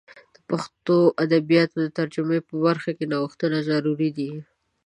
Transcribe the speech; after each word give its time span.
د 0.35 0.37
پښتو 0.49 0.97
د 1.09 1.13
ادبیاتو 1.23 1.77
د 1.81 1.87
ترجمې 1.97 2.39
په 2.47 2.53
برخه 2.65 2.91
کې 2.97 3.05
نوښتونه 3.11 3.57
ضروري 3.69 4.09
دي. 4.17 4.31